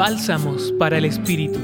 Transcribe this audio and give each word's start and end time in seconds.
Bálsamos 0.00 0.72
para 0.78 0.96
el 0.96 1.04
Espíritu. 1.04 1.58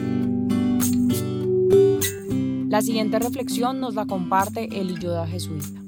La 2.69 2.83
siguiente 2.83 3.19
reflexión 3.19 3.81
nos 3.81 3.94
la 3.94 4.05
comparte 4.05 4.78
el 4.78 4.99
Yoda 4.99 5.26
jesuita. 5.26 5.81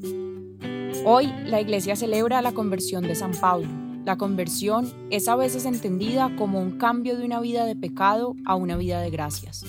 Hoy 1.05 1.27
la 1.45 1.61
iglesia 1.61 1.95
celebra 1.95 2.41
la 2.41 2.53
conversión 2.53 3.03
de 3.03 3.15
San 3.17 3.33
Pablo. 3.33 3.69
La 4.07 4.17
conversión 4.17 4.91
es 5.11 5.29
a 5.29 5.37
veces 5.37 5.67
entendida 5.67 6.35
como 6.37 6.59
un 6.59 6.79
cambio 6.79 7.19
de 7.19 7.27
una 7.27 7.39
vida 7.39 7.67
de 7.67 7.77
pecado 7.77 8.35
a 8.47 8.55
una 8.55 8.79
vida 8.79 9.03
de 9.03 9.11
gracias. 9.11 9.67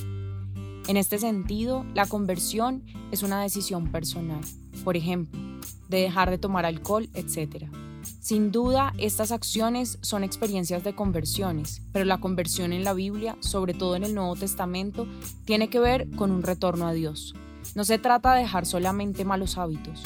En 0.88 0.96
este 0.96 1.20
sentido, 1.20 1.86
la 1.96 2.05
conversión 2.05 2.86
es 3.11 3.23
una 3.23 3.41
decisión 3.41 3.91
personal, 3.91 4.39
por 4.86 4.96
ejemplo, 4.96 5.38
de 5.89 6.00
dejar 6.00 6.30
de 6.30 6.38
tomar 6.38 6.66
alcohol, 6.66 7.09
etc. 7.14 7.66
Sin 8.20 8.52
duda, 8.52 8.93
estas 8.97 9.31
acciones 9.31 9.97
son 10.02 10.23
experiencias 10.23 10.84
de 10.84 10.95
conversiones, 10.95 11.81
pero 11.91 12.05
la 12.05 12.20
conversión 12.20 12.73
en 12.73 12.84
la 12.84 12.94
Biblia, 12.94 13.38
sobre 13.40 13.73
todo 13.73 13.95
en 13.95 14.03
el 14.03 14.16
Nuevo 14.16 14.35
Testamento, 14.35 15.07
tiene 15.45 15.70
que 15.70 15.80
ver 15.80 16.09
con 16.12 16.31
un 16.31 16.43
retorno 16.43 16.88
a 16.88 16.93
Dios. 16.93 17.34
No 17.76 17.84
se 17.84 17.99
trata 17.99 18.34
de 18.34 18.41
dejar 18.41 18.66
solamente 18.66 19.26
malos 19.26 19.57
hábitos. 19.57 20.04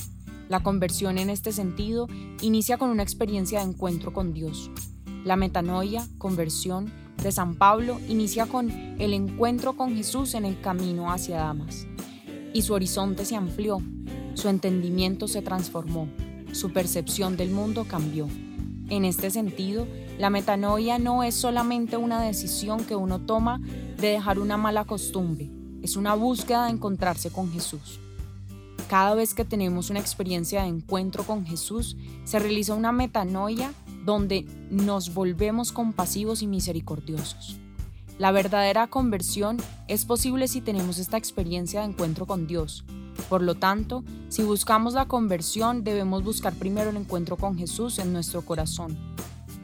La 0.50 0.62
conversión 0.62 1.18
en 1.18 1.30
este 1.30 1.52
sentido 1.52 2.08
inicia 2.42 2.78
con 2.78 2.90
una 2.90 3.04
experiencia 3.04 3.60
de 3.60 3.66
encuentro 3.66 4.14
con 4.14 4.34
Dios. 4.34 4.70
La 5.24 5.36
metanoia, 5.36 6.08
conversión, 6.18 6.92
de 7.22 7.32
San 7.32 7.56
Pablo 7.56 8.00
inicia 8.10 8.46
con 8.46 8.70
el 8.70 9.14
encuentro 9.14 9.78
con 9.78 9.96
Jesús 9.96 10.34
en 10.34 10.46
el 10.46 10.60
camino 10.60 11.12
hacia 11.12 11.38
Damas. 11.38 11.88
Y 12.54 12.64
su 12.64 12.74
horizonte 12.74 13.26
se 13.26 13.36
amplió, 13.36 13.82
su 14.34 14.50
entendimiento 14.50 15.28
se 15.28 15.42
transformó, 15.42 16.08
su 16.54 16.72
percepción 16.72 17.38
del 17.38 17.52
mundo 17.52 17.86
cambió. 17.86 18.28
En 18.90 19.06
este 19.06 19.30
sentido, 19.32 19.88
la 20.18 20.30
metanoia 20.30 21.00
no 21.00 21.24
es 21.24 21.36
solamente 21.36 21.98
una 21.98 22.22
decisión 22.22 22.86
que 22.86 22.96
uno 22.96 23.20
toma 23.20 23.60
de 23.98 24.10
dejar 24.10 24.40
una 24.40 24.58
mala 24.58 24.86
costumbre, 24.86 25.50
es 25.82 25.96
una 25.96 26.14
búsqueda 26.14 26.66
de 26.66 26.72
encontrarse 26.72 27.32
con 27.32 27.52
Jesús. 27.52 28.00
Cada 28.90 29.16
vez 29.16 29.34
que 29.34 29.46
tenemos 29.46 29.90
una 29.90 30.00
experiencia 30.00 30.62
de 30.62 30.68
encuentro 30.68 31.24
con 31.24 31.46
Jesús, 31.46 31.98
se 32.26 32.40
realiza 32.40 32.76
una 32.76 32.92
metanoia 32.92 33.74
donde 34.06 34.46
nos 34.70 35.14
volvemos 35.14 35.72
compasivos 35.72 36.42
y 36.42 36.48
misericordiosos. 36.48 37.58
La 38.20 38.32
verdadera 38.32 38.88
conversión 38.88 39.58
es 39.88 40.06
posible 40.06 40.48
si 40.48 40.62
tenemos 40.62 41.00
esta 41.00 41.18
experiencia 41.18 41.80
de 41.80 41.88
encuentro 41.88 42.28
con 42.28 42.46
Dios. 42.46 42.86
Por 43.30 43.42
lo 43.42 43.56
tanto, 43.56 44.04
si 44.30 44.44
buscamos 44.44 44.94
la 44.94 45.08
conversión, 45.08 45.84
debemos 45.84 46.24
buscar 46.24 46.54
primero 46.54 46.90
el 46.90 46.98
encuentro 46.98 47.38
con 47.38 47.58
Jesús 47.58 48.00
en 48.00 48.14
nuestro 48.14 48.44
corazón. 48.44 48.98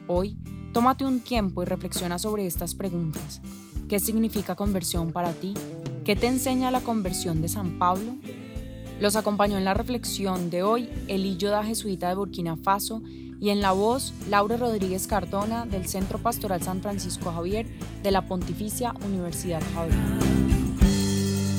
Hoy, 0.06 0.36
tómate 0.72 1.04
un 1.04 1.20
tiempo 1.20 1.62
y 1.62 1.66
reflexiona 1.66 2.18
sobre 2.18 2.46
estas 2.46 2.74
preguntas. 2.74 3.40
¿Qué 3.88 4.00
significa 4.00 4.54
conversión 4.54 5.12
para 5.12 5.32
ti? 5.32 5.54
¿Qué 6.04 6.16
te 6.16 6.26
enseña 6.26 6.70
la 6.70 6.80
conversión 6.80 7.42
de 7.42 7.48
San 7.48 7.78
Pablo? 7.78 8.16
Los 9.00 9.16
acompañó 9.16 9.56
en 9.56 9.64
la 9.64 9.74
reflexión 9.74 10.50
de 10.50 10.62
hoy 10.62 10.90
el 11.08 11.38
da 11.38 11.64
jesuita 11.64 12.08
de 12.08 12.14
Burkina 12.14 12.56
Faso 12.56 13.02
y 13.40 13.48
en 13.48 13.60
la 13.62 13.72
voz 13.72 14.12
Laura 14.28 14.56
Rodríguez 14.56 15.06
Cardona 15.06 15.64
del 15.64 15.86
Centro 15.86 16.18
Pastoral 16.18 16.62
San 16.62 16.82
Francisco 16.82 17.32
Javier 17.32 17.66
de 18.02 18.10
la 18.10 18.26
Pontificia 18.26 18.94
Universidad 19.04 19.62
Javier. 19.74 20.59